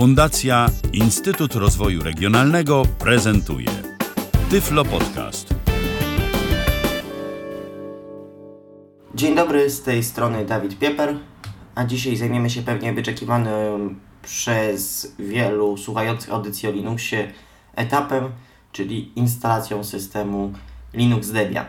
[0.00, 3.68] Fundacja Instytut Rozwoju Regionalnego prezentuje
[4.50, 5.54] Tyflo Podcast.
[9.14, 11.16] Dzień dobry, z tej strony Dawid Pieper,
[11.74, 17.32] a dzisiaj zajmiemy się pewnie wyczekiwanym przez wielu słuchających audycji o Linuxie
[17.74, 18.24] etapem,
[18.72, 20.52] czyli instalacją systemu
[20.94, 21.66] Linux Debian.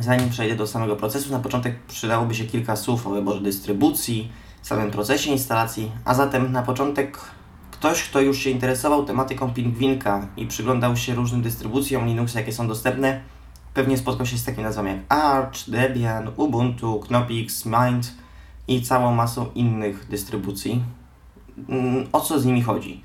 [0.00, 4.32] Zanim przejdę do samego procesu, na początek przydałoby się kilka słów o wyborze dystrybucji,
[4.66, 7.18] samym procesie instalacji, a zatem na początek
[7.70, 12.68] ktoś, kto już się interesował tematyką pingwinka i przyglądał się różnym dystrybucjom Linux, jakie są
[12.68, 13.20] dostępne,
[13.74, 18.14] pewnie spotkał się z takim nazwami jak Arch, Debian, Ubuntu, Knoppix, Mind
[18.68, 20.82] i całą masą innych dystrybucji.
[21.68, 23.02] Mm, o co z nimi chodzi?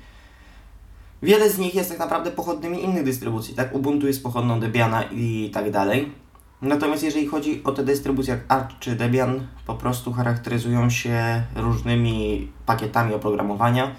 [1.22, 3.74] Wiele z nich jest tak naprawdę pochodnymi innych dystrybucji, tak?
[3.74, 6.23] Ubuntu jest pochodną Debiana i tak dalej.
[6.64, 12.48] Natomiast jeżeli chodzi o te dystrybucje jak Arch czy Debian, po prostu charakteryzują się różnymi
[12.66, 13.90] pakietami oprogramowania.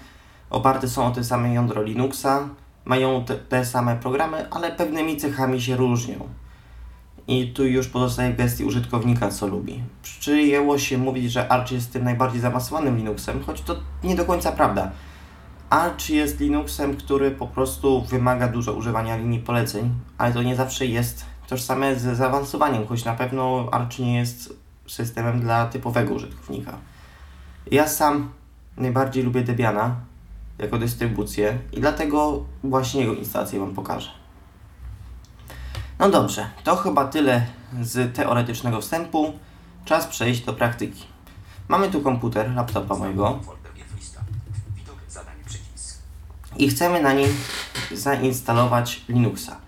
[0.50, 2.48] Oparte są o te same jądro Linuxa,
[2.84, 6.28] mają te, te same programy, ale pewnymi cechami się różnią.
[7.28, 9.82] I tu już pozostaje w gestii użytkownika, co lubi.
[10.02, 14.52] Przyjęło się mówić, że Arch jest tym najbardziej zaawansowanym Linuxem, choć to nie do końca
[14.52, 14.90] prawda.
[15.70, 20.86] Arch jest Linuxem, który po prostu wymaga dużo używania linii poleceń, ale to nie zawsze
[20.86, 24.52] jest tożsame z zaawansowaniem, choć na pewno Arch nie jest
[24.86, 26.72] systemem dla typowego użytkownika.
[27.70, 28.30] Ja sam
[28.76, 29.96] najbardziej lubię Debiana
[30.58, 34.10] jako dystrybucję i dlatego właśnie jego instalację Wam pokażę.
[35.98, 37.46] No dobrze, to chyba tyle
[37.82, 39.32] z teoretycznego wstępu.
[39.84, 41.04] Czas przejść do praktyki.
[41.68, 43.40] Mamy tu komputer, laptopa mojego
[46.58, 47.28] i chcemy na nim
[47.92, 49.65] zainstalować Linuxa.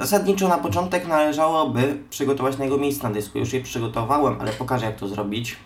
[0.00, 3.38] Zasadniczo na początek należałoby przygotować na jego miejsce na dysku.
[3.38, 5.56] Już je przygotowałem, ale pokażę jak to zrobić.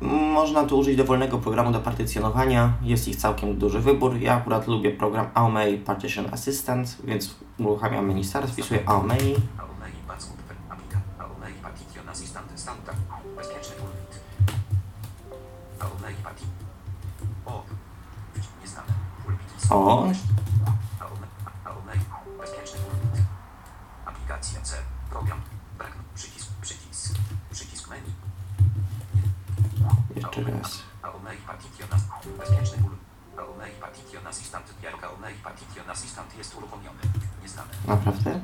[0.00, 2.72] Można tu użyć dowolnego programu do partycjonowania.
[2.82, 4.16] Jest ich całkiem duży wybór.
[4.16, 9.36] Ja akurat lubię program Aomei Partition Assistant, więc uruchamiam menu start, wpisuję Aomei.
[19.70, 20.06] O,
[24.40, 24.76] Aplikacja C.
[25.10, 25.40] Program.
[25.78, 25.92] Brak.
[26.14, 26.48] Przycisk.
[26.62, 27.14] Przycisk.
[27.52, 28.10] Przycisk menu.
[30.16, 30.78] jeszcze raz.
[31.02, 31.96] Aomei Assistant.
[32.38, 32.96] Bezpieczny ból.
[33.38, 34.74] Aomei Partition Assistant.
[34.80, 36.98] Dialog Aomei Partition Assistant jest uruchomiony.
[37.42, 37.70] Nieznane.
[37.86, 38.40] Naprawdę?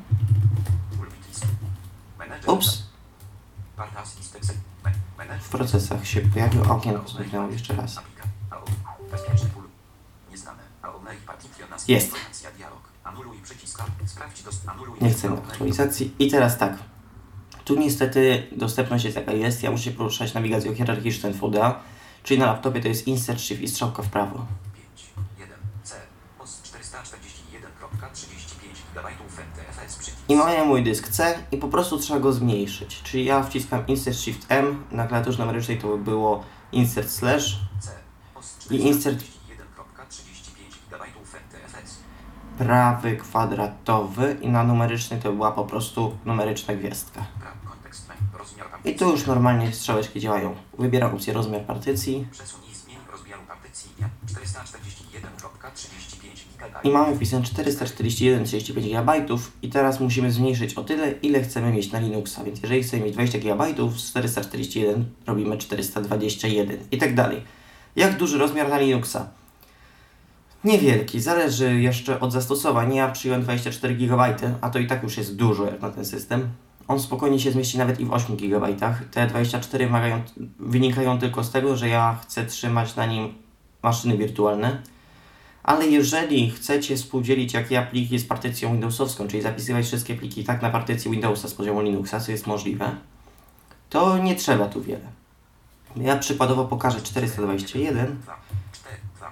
[2.46, 2.82] Ups,
[5.40, 8.00] w procesach się pojawił okienko zniknęło jeszcze raz.
[11.88, 12.16] Jest.
[13.06, 13.14] Informacja Dialog.
[13.14, 13.82] Anuluj przycisk.
[14.06, 14.68] Sprawdź dost.
[14.68, 14.98] Anuluj.
[15.00, 15.38] Nie Aomei.
[15.50, 16.14] aktualizacji.
[16.18, 16.76] I teraz tak.
[17.64, 19.62] Tu niestety dostępność jest jaka jest.
[19.62, 21.80] Ja muszę poruszać nawigacją hierarchiczną NVDA,
[22.22, 24.46] czyli na laptopie to jest Insert Shift i strzałka w prawo.
[24.96, 25.94] 5, 1, C,
[26.38, 26.74] OS 441.35
[28.94, 30.16] GB NTFS przycisk.
[30.28, 33.02] I mamy mój dysk C i po prostu trzeba go zmniejszyć.
[33.02, 37.56] Czyli ja wciskam Insert Shift M, na klawiaturze numerycznej to by było Insert Slash
[38.70, 39.24] I insert-
[42.58, 47.26] prawy kwadratowy i na numerycznej to była po prostu numeryczna gwiazdka.
[48.84, 50.54] I tu już normalnie strzałeczki działają.
[50.78, 53.90] Wybieram opcję rozmiar partycji Przesuń i zmień rozmiaru partycji.
[54.26, 56.80] 441.35 GB.
[56.84, 59.12] i mamy wpisane 441,35 GB
[59.62, 62.44] i teraz musimy zmniejszyć o tyle, ile chcemy mieć na Linuxa.
[62.44, 63.64] Więc jeżeli chcemy mieć 20 GB,
[63.96, 67.42] z 441 robimy 421 i tak dalej.
[67.96, 69.28] Jak duży rozmiar na Linuxa?
[70.64, 72.94] Niewielki, zależy jeszcze od zastosowań.
[72.94, 76.48] Ja przyjąłem 24 GB, a to i tak już jest dużo jak na ten system.
[76.88, 78.68] On spokojnie się zmieści nawet i w 8 GB.
[79.10, 80.22] Te 24 wymagają,
[80.58, 83.34] wynikają tylko z tego, że ja chcę trzymać na nim
[83.82, 84.82] maszyny wirtualne.
[85.62, 90.70] Ale jeżeli chcecie współdzielić jakie pliki z partycją Windowsowską, czyli zapisywać wszystkie pliki tak na
[90.70, 92.96] partycji Windowsa z poziomu Linuxa, co jest możliwe,
[93.90, 95.06] to nie trzeba tu wiele.
[95.96, 98.16] Ja przykładowo pokażę 421.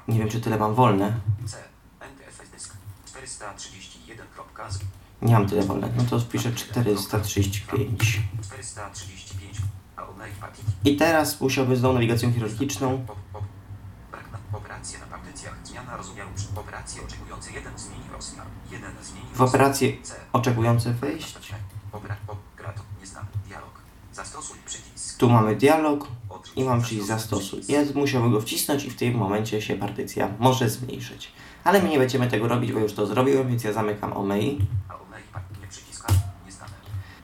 [0.08, 1.20] 2, 4, 2, Nie wiem, czy tyle mam wolne.
[1.46, 1.56] C,
[2.00, 2.74] NTFS dysk.
[3.06, 4.26] 431.
[4.70, 4.78] z-
[5.22, 5.88] Nie mam tyle wolne.
[5.96, 8.20] No to wpiszę 435.
[8.42, 9.60] 435.
[9.96, 10.72] Aomei Partition.
[10.84, 13.06] I teraz musiałbym znowu nawigacją hierarchiczną.
[14.52, 15.54] Operacje na partycjach.
[15.64, 18.46] Zmiana rozmiaru przy operacje oczekujące 1 zmieni rozmiar.
[18.70, 20.14] 1 zmieni W operację C.
[20.32, 21.34] oczekujące wejść.
[23.46, 23.70] Dialog.
[24.12, 25.18] Zastosuj przycisk.
[25.18, 26.06] Tu mamy dialog
[26.56, 27.60] i mam przycisk zastosuj.
[27.68, 31.32] Ja musiałbym go wcisnąć i w tym momencie się partycja może zmniejszyć.
[31.64, 34.58] Ale my nie będziemy tego robić, bo już to zrobiłem, więc ja zamykam OMEI.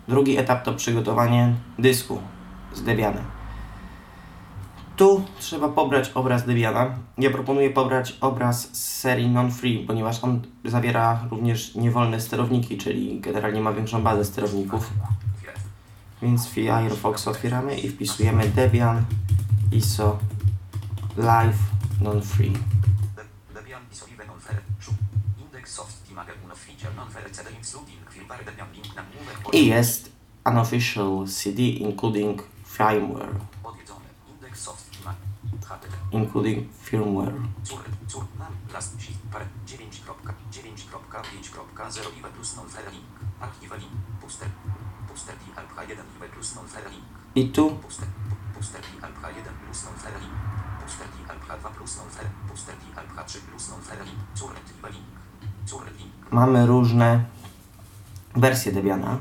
[0.08, 2.18] Drugi etap to przygotowanie dysku
[2.74, 3.24] z Debianem.
[4.96, 6.94] Tu trzeba pobrać obraz Debiana.
[7.18, 13.60] Ja proponuję pobrać obraz z serii non-free, ponieważ on zawiera również niewolne sterowniki, czyli generalnie
[13.60, 14.90] ma większą bazę sterowników.
[16.22, 19.04] Więc Firefox otwieramy i wpisujemy Debian
[19.72, 20.18] ISO
[21.16, 21.58] Live
[22.00, 22.52] non-free.
[23.16, 24.60] De- Debian ISO Live non-fere.
[24.80, 24.94] Szu.
[25.38, 26.10] Index soft
[26.96, 29.02] non-fere CD including firmware Debian link na
[29.52, 30.10] I jest
[30.46, 33.34] unofficial CD including firmware,
[33.64, 34.04] Odwiedzony.
[34.28, 34.90] Index soft
[36.12, 37.32] including firmware.
[38.38, 38.96] Nam, last
[39.32, 43.04] par, 9.9.5.0 iwe plus non-fere link.
[43.40, 43.90] Archiwe link.
[44.20, 44.48] Puster.
[45.20, 47.04] Puster di alpha 1 iwe plus non-fere link.
[47.34, 50.32] I tu Puster, pu- puster di alpha 1 plus non-fere link.
[50.82, 52.30] Puster di alpha 2 plus non-fere.
[52.48, 54.20] Puster di alpha 3 plus non-fere link.
[54.38, 55.04] Cur, iwe link.
[55.70, 56.32] Cur, link.
[56.32, 57.24] mamy różne
[58.36, 59.18] wersje Debiana.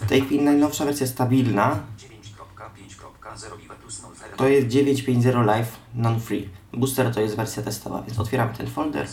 [0.00, 6.48] W tej chwili najnowsza wersja stabilna 9.5.0 iwe plus non-fere to jest 950 Live non-free.
[6.72, 9.08] Booster to jest wersja testowa, więc otwieramy ten folder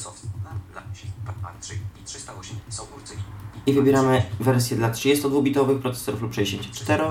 [0.94, 3.22] Soft, nam, la, shift, par, A3 i 308 są urcyli.
[3.66, 7.04] i wybieramy wersję dla 32-bitowych procesorów lub 64.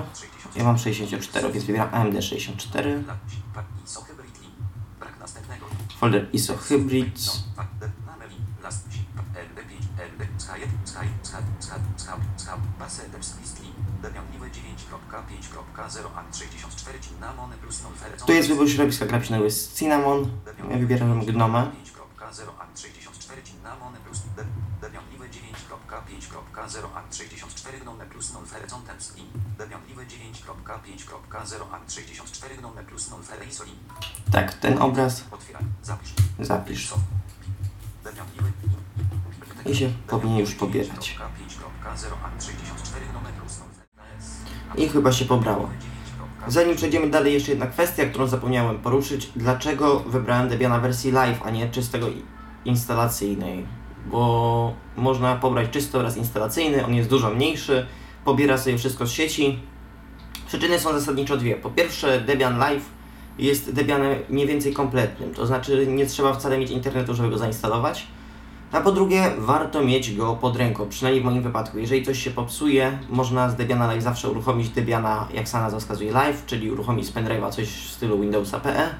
[0.56, 3.04] Ja mam 64, więc wybieram AMD 64.
[3.06, 4.54] La, shift, par, ISO hybrid link.
[5.00, 5.66] Brak następnego.
[6.00, 7.20] Folder ISO Hybrid.
[7.26, 8.42] No, fa, de, name link.
[8.62, 9.72] Last shift, par, LD5,
[10.12, 13.74] LD, Sky, Sky, Sky, Sky, Sky, Sky, base, depth, list link.
[14.02, 18.16] Debianliwe 9.5.0 a 64 cinnamon plus non-fere.
[18.26, 20.30] Tu jest wybór środowiska graficznego, jest Cinnamon.
[20.70, 21.62] Ja wybieram Gnoma.
[21.62, 22.97] 5.0 a 64
[23.42, 24.44] cinnamon plus de,
[24.80, 29.28] debianliwe 9.5.0 a 64 gnome plus non-fere contents link.
[29.58, 33.10] Debianliwe 9.5.0 a 64 gnome plus.
[34.32, 36.12] Tak, ten obraz Otwieraj, zapisz.
[36.40, 36.94] zapisz.
[39.66, 41.18] I się powinien już pobierać.
[41.18, 44.84] 5.0 a 64 gnome plus non-fere.
[44.84, 45.70] I chyba się pobrało.
[46.48, 49.30] Zanim przejdziemy dalej, jeszcze jedna kwestia, którą zapomniałem poruszyć.
[49.36, 52.22] Dlaczego wybrałem Debiana wersji live, a nie czystego i-
[52.68, 53.64] instalacyjnej?
[54.10, 57.86] Bo można pobrać czysty obraz instalacyjny, on jest dużo mniejszy,
[58.24, 59.58] pobiera sobie wszystko z sieci.
[60.46, 61.54] Przyczyny są zasadniczo dwie.
[61.54, 62.84] Po pierwsze, Debian Live
[63.38, 68.06] jest Debianem mniej więcej kompletnym, to znaczy nie trzeba wcale mieć internetu, żeby go zainstalować.
[68.72, 71.78] A po drugie, warto mieć go pod ręką, przynajmniej w moim wypadku.
[71.78, 76.12] Jeżeli coś się popsuje, można z Debiana Live zawsze uruchomić Debiana, jak sama nazwa wskazuje,
[76.12, 78.94] Live, czyli uruchomić z pendrive'a coś w stylu Windowsa PE,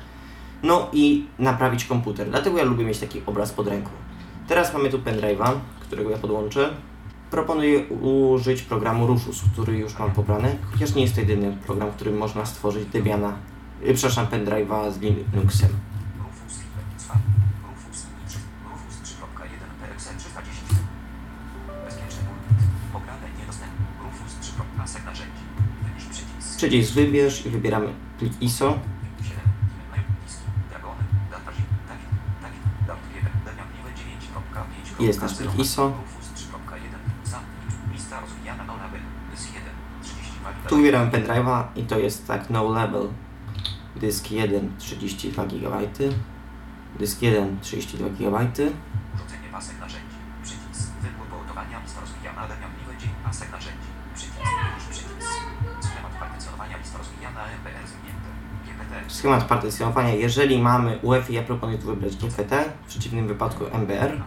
[0.63, 2.31] no i naprawić komputer.
[2.31, 3.91] Dlatego ja lubię mieć taki obraz pod ręką.
[4.49, 6.71] Teraz mamy tu pendrive'a, którego ja podłączę.
[7.31, 11.95] Proponuję użyć programu Rufus, który już mam pobrany, chociaż nie jest to jedyny program, w
[11.95, 13.33] którym można stworzyć Debiana,
[13.83, 15.71] yy, przepraszam, pendrive'a z Linuxem.
[16.19, 16.61] Rufus,
[16.97, 17.15] cwa,
[17.69, 19.47] Rufus, trzy, Rufus 3.1
[19.81, 20.81] PXL 310.
[21.85, 22.59] Bezpieczny pult.
[22.93, 23.87] Pograne niedostępne.
[24.05, 24.53] Rufus 3.
[24.79, 25.43] Pasek narzędzi.
[25.83, 26.57] Wybierz przycisk.
[26.57, 27.89] Przycisk wybierz i wybieramy
[28.19, 28.79] plik ISO.
[35.09, 35.87] Jest nasz plik ISO.
[35.87, 36.51] Rufus 3.1.
[37.25, 37.93] Zamknij.
[37.93, 39.01] Lista rozwijana do label.
[39.31, 39.63] Dys 1.
[40.03, 43.09] 32 Tu wybieramy pendrive'a i to jest tak no level.
[43.97, 45.77] Dysk 1 32 GB.
[46.99, 48.37] Dysk 1 32 GB.
[49.15, 50.17] Urządzenie pasek narzędzi.
[50.43, 50.91] Przycisk.
[51.03, 53.15] Wybór poładowania lista rozwijana 9.
[53.25, 53.89] Pasek narzędzi.
[54.15, 54.39] Przycisk.
[54.91, 55.09] Przycisk.
[55.81, 58.29] Schemat partycjonowania lista rozwijana MPR zwinięte.
[58.67, 59.11] GPT.
[59.15, 60.15] Schemat partycjonowania.
[60.15, 64.23] Jeżeli mamy UEFI, ja proponuję tu wybrać GPT, w przeciwnym wypadku MBR.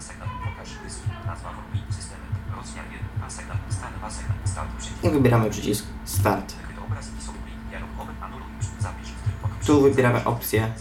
[5.04, 5.86] I wybieramy przycisk.
[6.06, 6.56] Start.
[9.66, 10.74] Tu wybieramy opcję.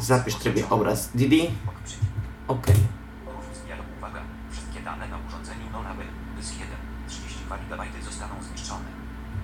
[0.00, 1.10] Zapisz w trybie obraz.
[1.14, 1.34] DD.
[1.66, 2.02] Ok przycisk.
[2.48, 2.66] OK.
[2.66, 4.20] Rufus dialog uwaga.
[4.50, 6.06] Wszystkie dane na urządzeniu no label.
[6.36, 6.68] Dysk 1.
[7.08, 8.84] 32 GB zostaną zniszczone.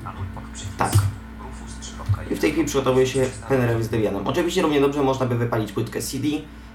[0.05, 0.77] Anul ok przycisk.
[0.77, 0.93] Tak.
[1.41, 2.33] Rufus 3.1.
[2.33, 4.27] I w tej chwili przygotowuje się pendrive z Debianem.
[4.27, 6.29] Oczywiście równie dobrze można by wypalić płytkę CD.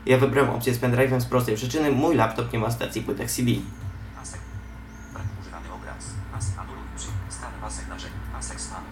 [0.05, 1.91] Ja wybrałem opcję z pendrive'em z prostej przyczyny.
[1.91, 3.51] Mój laptop nie ma stacji płytek CD.
[4.15, 4.39] Pasek.
[5.13, 6.05] Brak używany obraz.
[6.31, 8.15] Pas anuluj przy stan pasek narzędzi.
[8.33, 8.83] Pasek stan.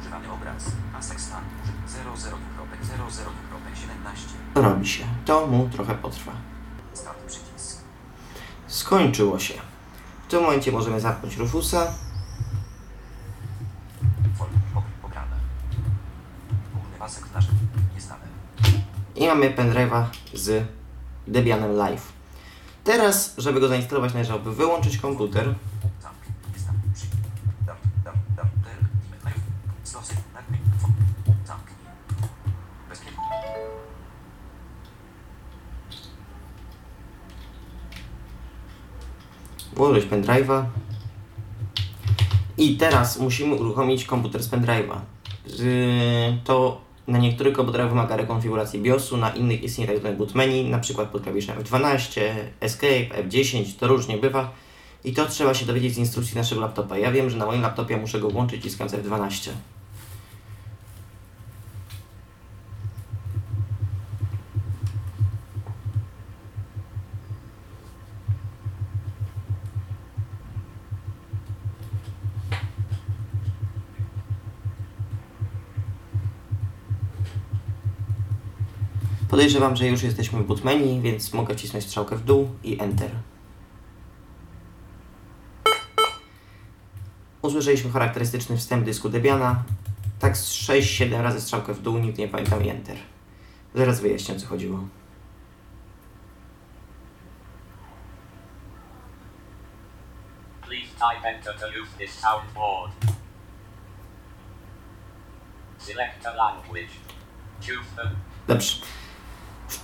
[0.00, 0.64] Używany obraz.
[0.92, 1.42] Pasek stan.
[1.88, 4.62] 00.00.17.
[4.62, 5.04] Robi się.
[5.24, 6.32] To mu trochę potrwa.
[8.66, 9.54] Skończyło się.
[10.26, 11.86] W tym momencie możemy zamknąć Rufusa.
[14.38, 14.48] Fol.
[14.74, 15.36] Po, pograne.
[16.74, 17.24] Główny pasek.
[17.94, 18.26] Nieznane.
[19.16, 20.64] I mamy pendrive'a z
[21.26, 22.12] Debianem Live.
[22.84, 25.54] Teraz, żeby go zainstalować, należałoby wyłączyć komputer.
[39.74, 40.64] Włożyć pendrive'a.
[42.58, 45.00] I teraz musimy uruchomić komputer z pendrive'a.
[46.44, 50.78] To na niektórych komputerach wymaga rekonfiguracji BIOSu, na innych istnieje tak zwany boot menu, na
[50.78, 52.20] przykład pod klawiszem F12,
[52.60, 54.52] Escape, F10, to różnie bywa.
[55.04, 56.98] I to trzeba się dowiedzieć z instrukcji naszego laptopa.
[56.98, 59.50] Ja wiem, że na moim laptopie muszę go włączyć ciskując F12.
[79.36, 83.10] Podejrzewam, że już jesteśmy w boot menu, więc mogę wcisnąć strzałkę w dół i Enter.
[87.42, 89.62] Usłyszeliśmy charakterystyczny wstęp dysku Debiana.
[90.18, 92.96] Tak z 6-7 razy strzałkę w dół, nikt nie pamiętam i Enter.
[93.74, 94.78] Zaraz wyjaśnię o co chodziło.
[100.62, 102.92] Please type enter to use this soundboard.
[105.78, 106.92] Select a language.
[107.60, 108.10] Choose the
[108.46, 108.76] Dobrze.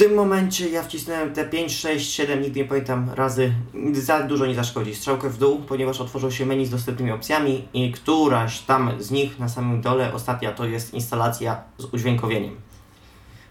[0.02, 3.52] Tym momencie ja wcisnąłem te 5, 6, 7, nigdy nie pamiętam razy.
[3.92, 4.94] Za dużo nie zaszkodzi.
[4.94, 9.38] Strzałkę w dół, ponieważ otworzyło się menu z dostępnymi opcjami i któraś tam z nich
[9.38, 12.56] na samym dole, ostatnia to jest instalacja z udźwiękowieniem.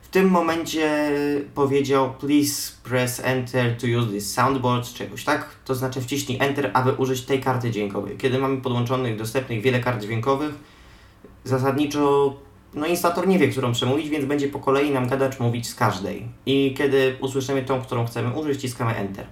[0.01, 1.11] W tym momencie
[1.55, 6.71] powiedział please press enter to use this soundboard, czy jakoś tak, to znaczy wciśnij enter,
[6.73, 8.17] aby użyć tej karty dźwiękowej.
[8.17, 10.53] Kiedy mamy podłączonych dostępnych wiele kart dźwiękowych,
[11.43, 12.35] zasadniczo
[12.73, 16.27] no instalator nie wie, którą przemówić, więc będzie po kolei nam gadać mówić z każdej.
[16.45, 19.25] I kiedy usłyszymy tą, którą chcemy użyć, ściskamy Enter.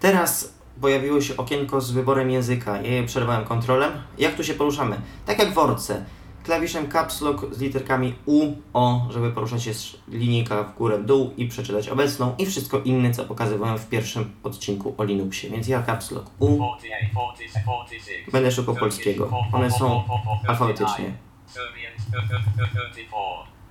[0.00, 2.82] Teraz pojawiło się okienko z wyborem języka.
[2.82, 3.92] Ja je przerwałem kontrolem.
[4.18, 5.00] Jak tu się poruszamy?
[5.26, 6.04] Tak jak w Wordce.
[6.44, 11.04] Klawiszem Caps Lock z literkami U, O, żeby poruszać się z linijka w górę, w
[11.04, 15.50] dół i przeczytać obecną i wszystko inne, co pokazywałem w pierwszym odcinku o Linuxie.
[15.50, 16.46] Więc ja Caps Lock U,
[16.78, 18.30] 48, 46, 46.
[18.32, 19.30] Będę szukał polskiego.
[19.52, 20.02] One są
[20.48, 21.27] alfabetycznie.
[21.48, 23.08] Serbian 34.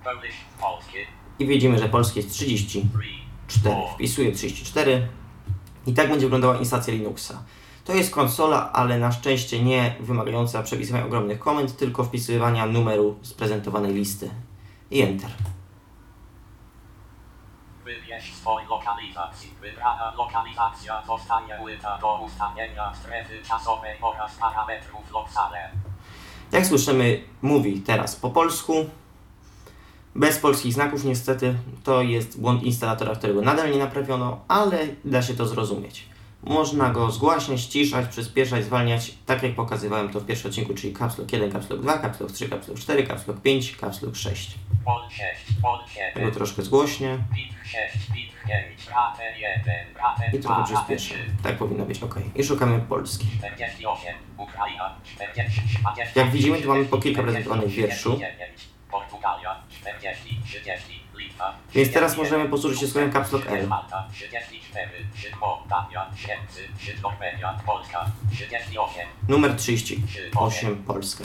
[0.03, 1.05] Polish polskie
[1.39, 3.07] I widzimy, że polskie jest 34.
[3.47, 3.59] 3.
[3.93, 5.07] Wpisuję 34.
[5.87, 7.43] I tak będzie wyglądała instalacja Linuxa.
[7.85, 13.33] To jest konsola, ale na szczęście nie wymagająca przepisywania ogromnych komend, tylko wpisywania numeru z
[13.33, 14.29] prezentowanej listy.
[14.91, 15.29] I Enter.
[17.85, 18.31] Wybierz.
[19.61, 21.59] Wybrana lokalizacja zostanie
[22.01, 25.71] do ustawienia strefy czasowej oraz parametrów Loxale.
[26.51, 28.73] Jak słyszymy, mówi teraz po polsku.
[30.15, 35.33] Bez polskich znaków niestety to jest błąd instalatora, którego nadal nie naprawiono, ale da się
[35.33, 36.05] to zrozumieć.
[36.47, 41.17] Można go zgłaśniać, ściszać, przyspieszać, zwalniać, tak jak pokazywałem to w pierwszym odcinku, czyli Caps
[41.17, 44.01] Lock 1, Caps Lock 2, Caps Lock 3, Caps Lock 4, Caps Lock 5, Caps
[44.01, 44.55] Lock 6.
[44.85, 46.13] Pol 6, pol 7.
[46.13, 51.15] Tego troszkę zgłośnie Bit 6, bit 5, braten 1, braten i 2, trochę przyspieszę.
[51.15, 51.25] 3.
[51.43, 52.15] Tak powinno być ok.
[52.35, 53.27] I szukamy Polski.
[53.37, 58.19] 48, Ukraina, 40, 40, Jak widzimy, tu mamy po kilka prezentowanych wierszu.
[61.77, 63.67] Więc teraz 31, możemy posłużyć się słowem caps lock L.
[63.67, 64.89] Malta, 34,
[65.21, 71.23] Sydmołdawia, Niemcy, Sydnorwegia, Polska, 38, Numer 38 Polska.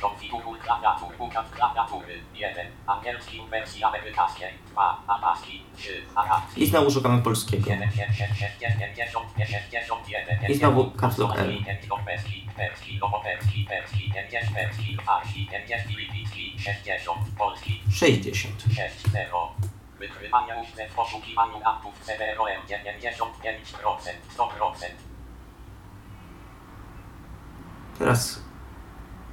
[0.00, 6.62] konfiguruj klawiatur, układ klawiatury, 1, angielski wersji amerykańskiej, 2, arabski, 3, arabski.
[6.62, 7.70] I znowu szukamy polskiego.
[10.48, 11.52] I znowu caps lock L.
[12.06, 13.00] Perski, perski,
[16.60, 18.62] 60, polski, 60.
[18.62, 19.54] 6, 0.
[19.98, 23.24] Wykrywanie ustne w poszukiwaniu aktów CDROM 95%,
[24.36, 24.48] 100%.
[27.98, 28.40] Teraz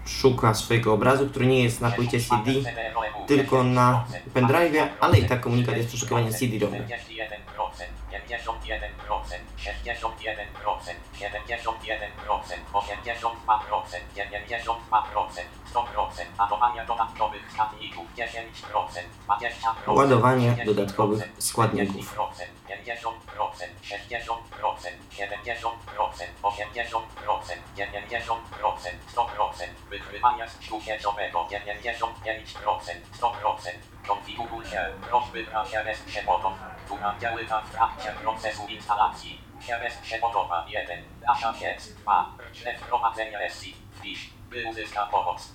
[0.05, 2.51] szuka swojego obrazu, który nie jest na płycie CD,
[3.27, 6.73] tylko na pendrive'ie, ale i tak komunikat jest przeszukiwaniem CD-ROM.
[6.73, 6.77] 41%,
[8.11, 8.51] 51%,
[9.57, 10.07] 61%,
[11.13, 11.67] 71%,
[12.27, 18.23] 82%, 82%, 92%, 100%, ładowania dodatkowych składników 10%,
[19.27, 22.15] 20%, Ładowanie dodatkowych składników.
[22.15, 23.07] 50%,
[23.83, 24.37] 60%,
[25.11, 25.69] 70%,
[26.43, 27.01] 80%,
[27.77, 28.37] 90%,
[29.15, 31.53] 100%, wykrywania stu sieciowego 95%,
[33.19, 33.31] 100%,
[34.07, 36.53] konfiguruj się, rozwybra się bez przewodów,
[36.85, 39.41] która działa w trakcie procesu instalacji.
[39.61, 45.53] Się bez przewodowa 1, nasza sieć 2, rczne wprowadzenie SI, wpisz, by uzyska pomoc.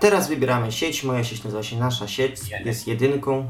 [0.00, 1.02] Teraz wybieramy sieć.
[1.02, 2.36] Moja sieć nazywa się Nasza Sieć.
[2.64, 3.48] Jest jedynką.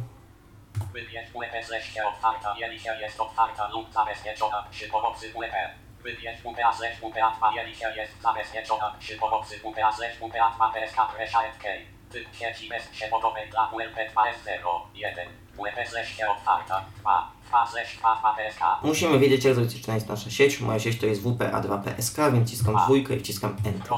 [0.93, 5.55] Wybierz WP się otwarta, jeżeli się jest otwarta lub zabezpieczona przy pomocy WP.
[6.03, 10.73] Wybierz WPA slash WPA 2, jeżeli się jest zabezpieczona przy pomocy WPA slash WPA 2
[10.73, 11.65] PSK Presha FK.
[12.11, 15.29] Typ sieci bezprzewodowej dla WLP 2S0, 1.
[15.59, 17.33] WLP zleście otwarta, 2.
[17.51, 18.61] Fa zleś 2 PSK.
[18.83, 20.61] Musimy wiedzieć, jak zabezpieczona jest nasza sieć.
[20.61, 23.93] Moja sieć to jest WPA2PSK, więc wciskam dwójkę i wciskam Enter.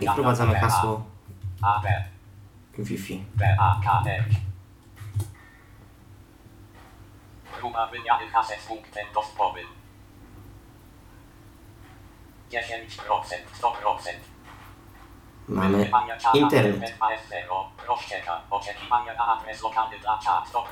[0.00, 1.02] I wprowadzamy hasło
[2.78, 3.24] Wi-Fi.
[7.58, 9.60] Próba wymiany haseł z punktem dostępowy.
[12.50, 12.58] 10%,
[13.60, 14.37] 100%.
[15.48, 15.90] Mamy
[16.34, 16.94] internet.
[17.88, 20.64] Rozcieka, oczekiwania na adres lokalny dla czat 100%.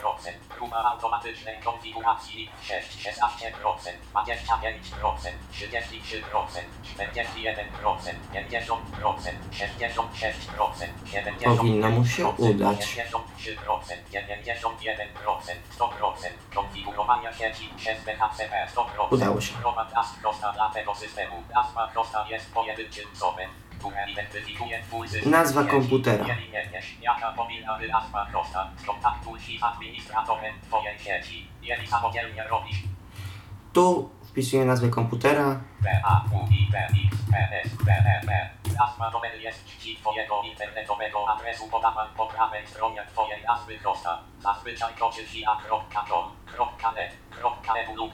[0.57, 3.21] Próba automatycznej konfiguracji 6, 16%,
[4.15, 6.23] 25%, 33%,
[6.99, 8.77] 41%, 50%,
[9.53, 11.57] 66%, 70%.
[11.57, 12.79] Powinno mu się udać.
[12.79, 13.57] 83%,
[14.13, 14.27] 91%,
[15.79, 15.91] 100%.
[16.55, 19.15] Konfigurowania sieci przez DHCP 100%.
[19.15, 19.55] Udało się.
[25.27, 26.25] Nazwa komputera.
[33.73, 35.61] Tu wpisujemy nazwę komputera.
[38.29, 38.51] E.
[38.79, 44.23] Nazwa domeny jest czci twojego internetowego adresu podawań po prawej stronie twojej nazwy prosta.
[44.41, 46.31] Zazwyczaj toczy się a.com,
[46.95, 47.13] .net,
[47.77, 48.13] .edu lub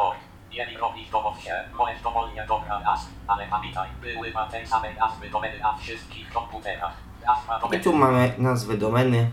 [0.00, 0.29] .org.
[0.52, 5.30] Jeżeli robisz domów się, możesz dowolnie dobrać nazw, ale pamiętaj, były ma tej samej nazwy
[5.30, 6.92] domeny na wszystkich komputerach.
[7.72, 9.30] I tu mamy nazwę domeny,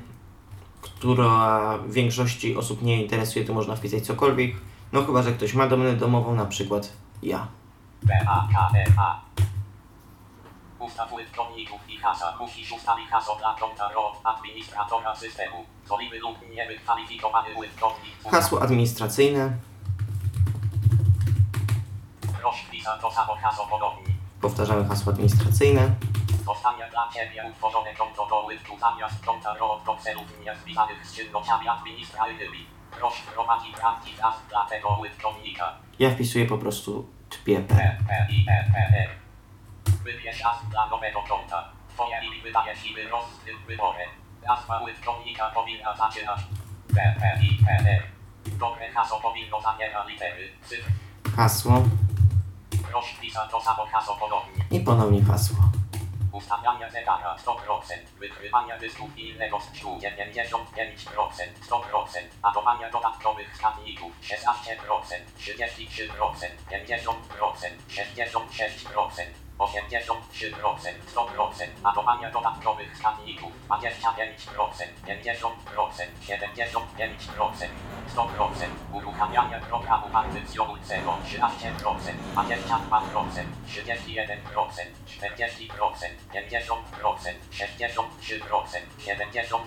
[0.81, 3.45] która większości osób nie interesuje.
[3.45, 4.55] Tu można wpisać cokolwiek.
[4.91, 6.93] No chyba, że ktoś ma domenę domową, na przykład
[7.23, 7.47] ja.
[8.03, 8.85] B, A, K, E.
[10.79, 12.35] Ustaw użytkowników i hasła.
[12.39, 15.65] Musisz ustawić hasło dla konta RO administratora systemu.
[15.85, 18.13] Zoliwy lub niewykwalifikowany użytkownik.
[18.31, 19.41] Hasło administracyjne.
[19.41, 20.17] Proszę wpisać to
[21.87, 22.26] samo hasło ponownie.
[24.41, 25.95] Powtarzamy hasło administracyjne.
[26.45, 32.65] Zostanie dla Ciebie utworzone konto do użytku zamiast konta do celów niezwiązanych z czynnościami administracyjnymi.
[32.99, 35.73] Proszę wprowadzić prawdziwy hasł dla tego użytkownika.
[35.99, 37.97] Ja wpisuję po prostu tpieper.
[38.07, 38.27] P.
[40.03, 41.69] Wybierz hasł dla nowego konta.
[41.89, 44.09] Twoje imię wydaje się wyrost wyborem.
[44.47, 46.39] Nazwa użytkownika powinna zaczynać
[46.95, 48.03] P, P, I, P.
[48.45, 50.91] Dobre hasło powinno zawierać litery, cyfr.
[51.35, 51.83] Hasło
[52.91, 54.65] Proszę wpisać to samo hasło ponownie.
[54.71, 55.57] i ponownie hasło.
[56.31, 57.57] Ustawiania zegara 100%,
[58.19, 59.99] wykrywania dysków i innego sprzętu 95%,
[61.69, 61.79] 100%,
[62.43, 64.33] ładowania dodatkowych wskaźników 16%,
[65.39, 66.11] 33%,
[66.71, 67.13] 50%,
[67.89, 70.21] 66%, 83%,
[71.13, 73.77] 100%, ładowania dodatkowych wskaźników 25%,
[75.07, 75.51] 50%,
[76.21, 77.67] 75%,
[78.15, 84.37] 100%, uruchamiania programu partycjonującego 13%, 22%, 31%,
[85.07, 85.67] 40%,
[86.33, 88.01] 50%, 63%,
[88.99, 89.59] 72%,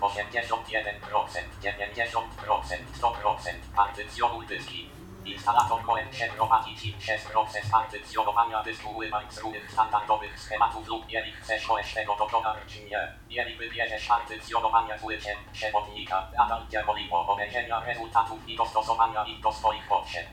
[0.00, 5.03] 81%, 90%, 100%, partycjonuj dyski.
[5.24, 11.32] Instalator może się prowadzić i przez proces partycjonowania dysku używać różnych standardowych schematów lub jeżeli
[11.32, 13.12] chcesz możesz tego dokonać czy nie.
[13.30, 19.52] Jeżeli wybierzesz partycjonowania z użyciem przewodnika, nadal będzie możliwe obejrzenia rezultatów i dostosowania ich do
[19.52, 20.26] swoich potrzeb.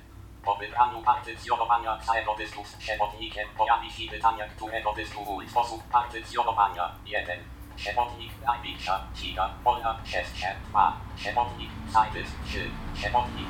[0.43, 5.51] Po wybraniu partycjonowania całego dysku z przewodnikiem pojawi się pytanie, którego dysku użyć.
[5.51, 7.60] Sposób partycjonowania 1.
[7.75, 10.97] Przewodnik najbliższa, giga, polna, przestrzeń, 2.
[11.15, 12.69] Przewodnik, cydysk, 3.
[12.93, 13.47] Przewodnik,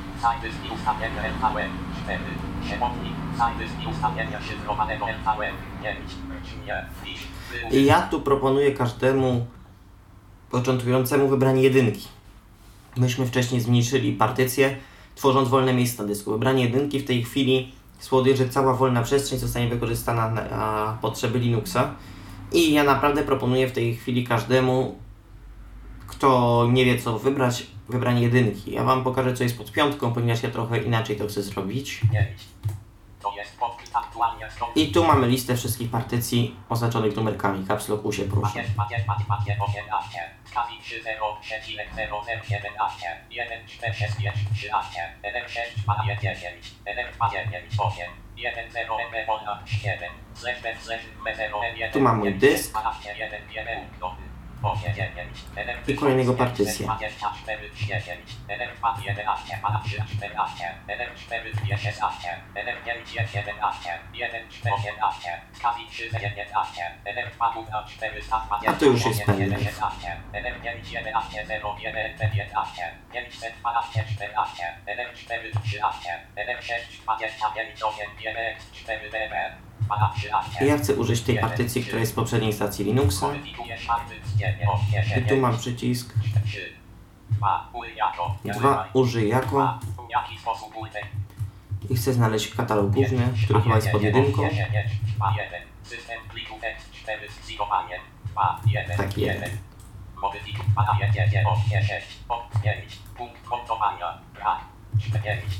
[0.66, 1.72] i ustawienia LVM,
[2.04, 2.20] 4.
[2.64, 3.12] Przewodnik,
[4.48, 5.98] szyfrowanego LVM, 5.
[6.50, 7.20] Czy nie, wpisz,
[7.52, 7.74] wyłóż.
[7.74, 9.46] I ja tu proponuję każdemu
[10.50, 12.08] początkującemu wybranie jedynki.
[12.96, 14.76] Myśmy wcześniej zmniejszyli partycję,
[15.14, 16.30] tworząc wolne miejsca dysku.
[16.32, 21.94] Wybranie jedynki w tej chwili spowoduje, że cała wolna przestrzeń zostanie wykorzystana na potrzeby Linuxa.
[22.54, 24.98] I ja naprawdę proponuję w tej chwili każdemu,
[26.06, 28.72] kto nie wie co wybrać, wybranie jedynki.
[28.72, 32.00] Ja Wam pokażę co jest pod piątką, ponieważ ja trochę inaczej to chcę zrobić.
[32.12, 32.26] 5.
[34.76, 37.66] I tu mamy listę wszystkich partycji oznaczonych numerkami.
[37.66, 38.46] Caps Locku się proszę.
[38.46, 40.30] Macie, macie, macie, macie 18.
[40.44, 43.06] Skawi 3, 0, 0,0017.
[43.30, 45.00] 1, 4, 6, 5, 13.
[45.22, 46.74] 1, 6, 2, 10.
[46.86, 48.04] 1, 2, 9, 8.
[48.36, 49.98] 1, 0, M, wolna, 7.
[50.34, 51.92] Slash, B, slash, B, 0, M, 1.
[51.92, 52.78] Tu mam mój dysk.
[54.62, 55.56] 12, 1, 1, 8, 9.
[55.56, 56.86] 1, I kolejnego partycję.
[56.86, 58.20] 24, 10.
[58.48, 60.74] 1, 2, 11, 12, 14.
[60.88, 62.28] 1, 4, 16.
[62.54, 63.98] 1, 5, 11.
[64.14, 65.40] 1, 4, 18.
[65.52, 66.82] Skawi 3, 19.
[67.04, 69.72] 1, 2, 2, 4, 100, A to już jest pendrive.
[79.90, 80.62] 11, 1, 5, 11, 0, 1, 15, 512, 14, 1, 4, 13, 1, 6, 25,
[80.62, 82.84] 8, 1, 4, DB, I ja chcę użyć tej partycji, która jest z poprzedniej stacji
[82.84, 83.26] Linuxa.
[85.18, 86.14] I tu mam przycisk.
[87.30, 87.68] Dwa.
[87.72, 88.34] Użyj jako.
[88.44, 88.88] Nie 2 używaj.
[88.94, 89.80] użyj jako Dwa.
[90.06, 91.02] W jaki sposób użyj?
[91.90, 94.48] i chcę znaleźć katalog główny, który chyba jest pod jedynką.
[95.82, 98.00] System plików tekst 4 skipowanie.
[98.32, 99.42] 2, 1, Tak, jeden.
[99.42, 99.58] 1.
[100.22, 102.06] Modyfikuj, padaje, 1, 8, 6,
[102.64, 104.02] 9, punkt montowania, brak.
[104.08, 104.21] 9,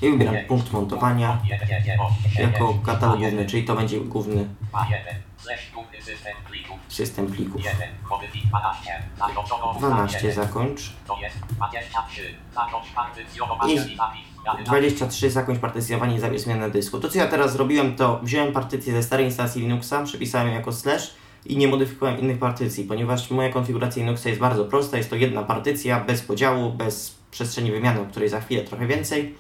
[0.02, 4.86] I wybieram punkt montowania 1, 1, 8, jako katalog główny, czyli to będzie główny 2,
[4.90, 6.76] 1, slash główny system plików.
[6.88, 7.64] system plików.
[7.64, 10.92] 1, modyfikuj, 12, zakończono 12 zakończ.
[11.06, 14.22] To jest 23, zakończ partycjonowanie I i zapis.
[14.42, 17.00] zmiany 23 zakończ partycjowanie i zabierz zmianę na dysku.
[17.00, 20.72] To co ja teraz zrobiłem to wziąłem partycję ze starej instalacji Linuxa, przepisałem ją jako
[20.72, 21.14] slash
[21.46, 25.42] i nie modyfikowałem innych partycji, ponieważ moja konfiguracja Linuxa jest bardzo prosta, jest to jedna
[25.42, 29.34] partycja bez podziału, bez przestrzeni wymiany, o której za chwilę trochę więcej.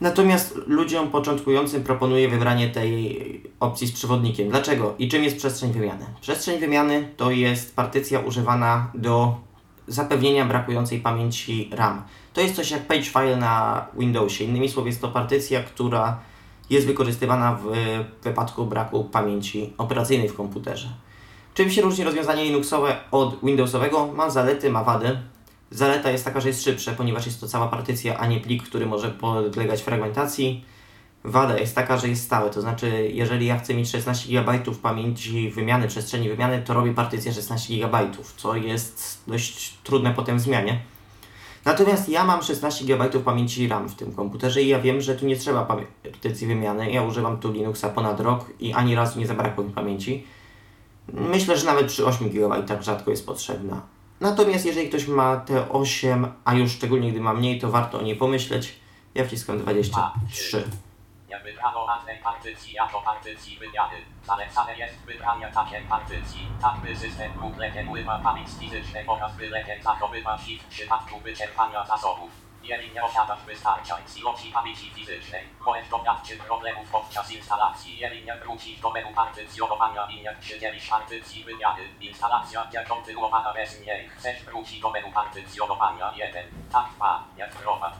[0.00, 4.48] Natomiast ludziom początkującym proponuję wybranie tej opcji z przewodnikiem.
[4.48, 4.94] Dlaczego?
[4.98, 6.06] I czym jest przestrzeń wymiany?
[6.20, 9.34] Przestrzeń wymiany to jest partycja używana do
[9.88, 12.02] zapewnienia brakującej pamięci RAM.
[12.32, 14.44] To jest coś jak page file na Windowsie.
[14.44, 16.18] Innymi słowy, jest to partycja, która
[16.70, 17.72] jest wykorzystywana w
[18.22, 20.88] wypadku braku pamięci operacyjnej w komputerze.
[21.54, 24.06] Czym się różni rozwiązanie Linuxowe od Windowsowego?
[24.06, 25.18] Ma zalety, ma wady.
[25.70, 28.86] Zaleta jest taka, że jest szybsze, ponieważ jest to cała partycja, a nie plik, który
[28.86, 30.64] może podlegać fragmentacji.
[31.24, 35.50] Wada jest taka, że jest stałe, to znaczy jeżeli ja chcę mieć 16 GB pamięci
[35.50, 40.80] wymiany, przestrzeni wymiany, to robię partycję 16 GB, co jest dość trudne potem w zmianie.
[41.64, 45.26] Natomiast ja mam 16 GB pamięci RAM w tym komputerze i ja wiem, że tu
[45.26, 46.92] nie trzeba partycji wymiany.
[46.92, 50.24] Ja używam tu Linuxa ponad rok i ani razu nie zabrakło mi pamięci.
[51.12, 53.80] Myślę, że nawet przy 8 GB rzadko jest potrzebna.
[54.20, 58.02] Natomiast jeżeli ktoś ma te 8, a już szczególnie gdy ma mniej, to warto o
[58.02, 58.80] niej pomyśleć.
[59.14, 60.64] Ja wciskam 23.
[61.28, 63.96] Nie wybrano nazwę partycji partycji wymiany.
[64.26, 64.94] Zalecane jest
[65.54, 67.32] takiej partycji, tak by system
[69.06, 69.50] oraz by
[69.82, 72.49] zachowywać ich w przypadku wyczerpania zasobów.
[72.62, 77.98] Jeżeli nie posiadasz wystarczającej ilości pamięci fizycznej, możesz doświadczyć problemów podczas instalacji.
[77.98, 83.80] Jeżeli nie wrócisz do menu partycjonowania i nie przydzielisz partycji wymiany, instalacja będzie kontynuowana bez
[83.80, 84.08] niej.
[84.08, 87.94] Chcesz wrócić do menu partycjonowania 1, tak 2, nie wprowadź.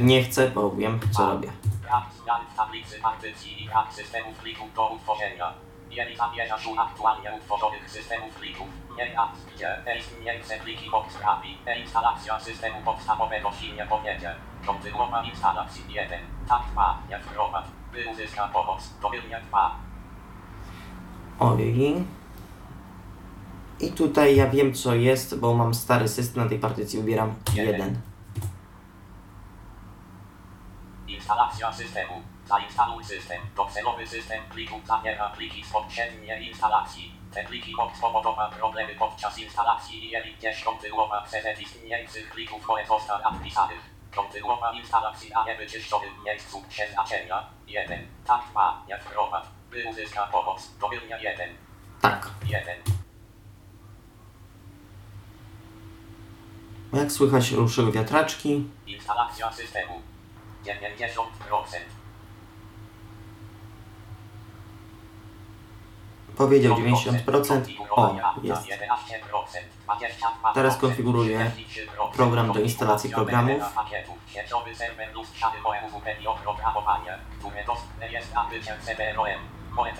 [0.00, 1.52] Nie chcę, bo wiem co robię.
[1.82, 5.52] Brak zmian w tablicy partycji i brak systemów plików do utworzenia.
[5.90, 9.16] Jeżeli zamierzasz uaktualnie utworzonych systemów plików, nie
[9.54, 14.34] gdzie istniejące pliki podstawi, instalacja systemu podstawowego ci nie powiedzie.
[14.66, 17.66] Kontynuowa instalacji 1, tak 2, nie wprowadź.
[17.92, 19.76] By uzyskać pomoc, domylnie 2.
[21.40, 22.04] Oj.
[23.80, 27.72] I tutaj ja wiem co jest, bo mam stary system na tej partycji, wybieram Jeden.
[27.72, 28.00] 1.
[31.08, 32.22] Instalacja systemu.
[32.50, 33.40] Zainstaluj system.
[33.56, 37.12] Docelowy system plików zawiera pliki z poprzedniej instalacji.
[37.34, 43.22] Te pliki mogą spowodować problemy podczas instalacji i gdzieś kontynuowa przez istniejących plików może zostać
[43.24, 43.80] napisanych.
[44.14, 47.46] Kontynuowa instalacji na niewyczyszczonym miejscu przeznaczenia.
[47.66, 48.06] 1.
[48.26, 48.82] Tak 2.
[48.88, 49.44] Nie wprowadź.
[49.70, 50.70] By uzyskać pomoc.
[50.80, 51.50] Domylnie 1.
[52.00, 52.30] Tak.
[52.46, 52.76] 1.
[56.92, 58.64] Jak słychać ruszyły wiatraczki.
[58.86, 60.02] Instalacja systemu.
[60.64, 61.99] 90%.
[66.40, 67.60] Powiedział 90%.
[67.90, 68.68] O, jest.
[70.54, 71.50] Teraz konfiguruję
[72.12, 73.62] program do instalacji programów.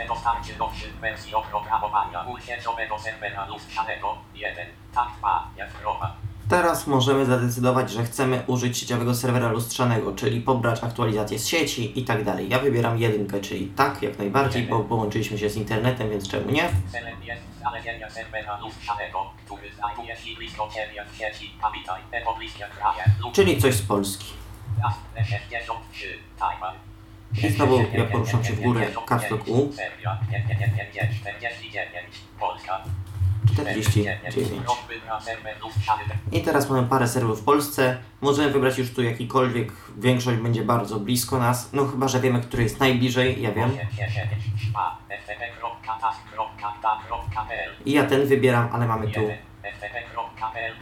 [0.09, 5.70] Dostarczy nowszych wersji oprogramowania sieciowego serwera lustrzanego 1, tak 2, jak.
[6.50, 12.04] Teraz możemy zadecydować, że chcemy użyć sieciowego serwera lustrzanego, czyli pobrać aktualizację z sieci i
[12.04, 12.48] tak dalej.
[12.48, 16.68] Ja wybieram jedynkę, czyli tak, jak najbardziej, bo połączyliśmy się z internetem, więc czemu nie?
[23.32, 24.26] Czyli coś z Polski.
[24.78, 26.74] Jasne 63, Tajwan.
[27.44, 29.72] I znowu ja poruszam się w górę, kapslok U.
[29.72, 30.18] Serbia,
[31.20, 32.06] 49,
[32.40, 32.82] Polska.
[33.60, 34.36] 49.
[36.32, 37.98] I teraz mamy parę serwerów w Polsce.
[38.20, 39.72] Możemy wybrać już tu jakikolwiek.
[39.96, 41.72] Większość będzie bardzo blisko nas.
[41.72, 43.42] No chyba, że wiemy, który jest najbliżej.
[43.42, 43.70] Ja wiem.
[47.84, 49.20] I ja ten wybieram, ale mamy tu
[49.62, 50.74] ftp.pl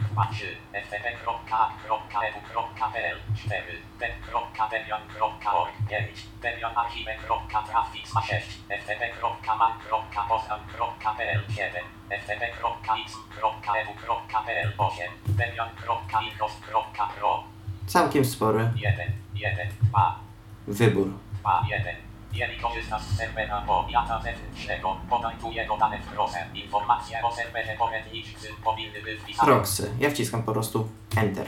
[12.09, 13.09] 3, ftp.a.edu.pl 4, web.debian.org 5, debianarchive.trafix 6,
[13.69, 17.43] ftp.man.poznam.pl 7, ftp.x.edu.pl 8, debian.infos.pro
[17.87, 20.19] całkiem spory 1, 1, 2,
[20.67, 21.07] wybór.
[21.39, 21.95] 2, 1,
[22.33, 26.45] Jeżeli korzystasz z serwera powiata zewnętrznego, podaj tu jego dane w proce.
[26.53, 29.45] Informacje o serwerze poradniczym powinny być wpisane.
[29.47, 29.91] Proxy.
[29.99, 31.47] Ja wciskam po prostu Enter.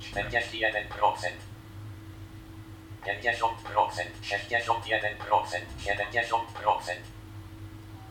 [0.00, 1.36] Czterdzieści jeden procent.
[3.04, 3.46] 50%,
[4.22, 7.02] 61%, 70%,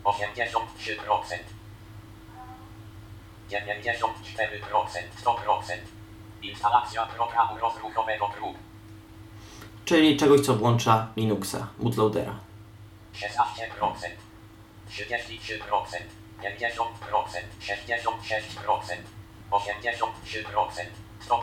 [0.03, 1.39] 83%,
[3.49, 4.09] 94%,
[5.23, 5.77] 100%.
[6.41, 8.57] Instalacja programu rozruchowego prób.
[9.85, 12.39] Czyli czegoś, co włącza Linuxa, bootloadera.
[13.13, 13.25] 16%,
[14.89, 15.59] 33%,
[16.41, 16.81] 50%,
[17.61, 19.03] 66%,
[19.51, 20.85] 83%,
[21.27, 21.39] 100%,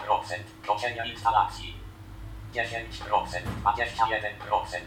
[0.67, 1.76] kończenia instalacji.
[2.57, 4.81] 10%, 21%,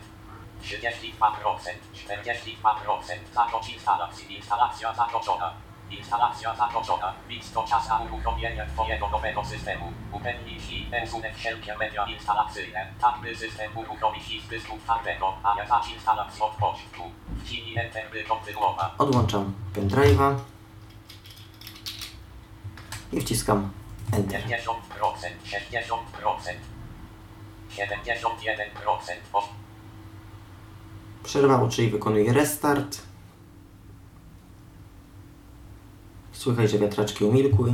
[0.62, 5.54] 32%, 42%, zakończ instalacji, instalacja zakończona.
[5.92, 7.14] Instalacja zakończona.
[7.30, 9.94] Nic to czas na uruchomienie Twojego nowego systemu.
[10.12, 15.56] Upewnij się, usunę wszelkie media instalacyjne, tak by system uruchomić się z dysku twardego, a
[15.56, 17.04] nie zaś instalacji od początku.
[17.44, 18.92] Wciśnij Enter, by kontynuować.
[18.98, 20.36] Odłączam pendrive'a
[23.12, 23.72] i wciskam
[24.14, 24.42] Enter.
[24.42, 24.74] 50%,
[25.44, 26.54] 60%,
[27.70, 29.50] 71%, o-
[31.24, 33.02] Przerwało, czyli wykonuję restart.
[36.32, 37.74] Słychać, że wiatraczki umilkły.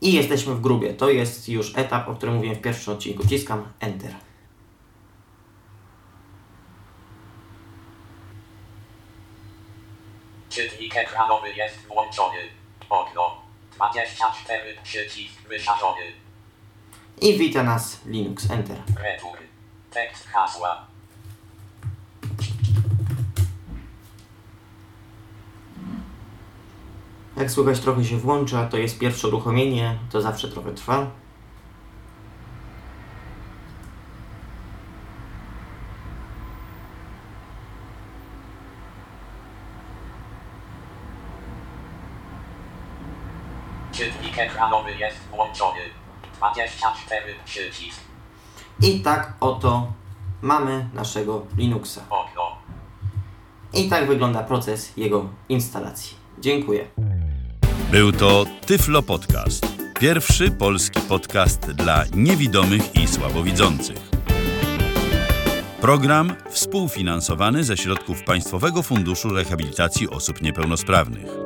[0.00, 0.94] I jesteśmy w grubie.
[0.94, 3.22] To jest już etap, o którym mówiłem w pierwszym odcinku.
[3.24, 4.14] Wciskam Enter.
[10.50, 12.38] Czytnik ekranowy jest włączony.
[12.90, 13.42] Okno.
[13.74, 16.12] 24 przycisk wyszalony.
[17.20, 18.50] I wita nas Linux.
[18.50, 18.76] Enter.
[19.02, 19.38] Retur.
[19.90, 20.86] Tekst hasła.
[27.36, 28.66] Jak słychać, trochę się włącza.
[28.66, 29.98] To jest pierwsze uruchomienie.
[30.10, 31.10] To zawsze trochę trwa.
[43.92, 46.03] Czytnik ekranowy jest włączony.
[46.36, 48.00] 24 przycisk.
[48.82, 49.92] I tak oto
[50.42, 52.00] mamy naszego Linuxa.
[52.10, 52.42] Okno.
[53.72, 56.16] I tak wygląda proces jego instalacji.
[56.38, 56.86] Dziękuję.
[57.90, 59.66] Był to Tyflo Podcast.
[60.00, 64.14] Pierwszy polski podcast dla niewidomych i słabowidzących.
[65.80, 71.43] Program współfinansowany ze środków Państwowego Funduszu Rehabilitacji Osób Niepełnosprawnych.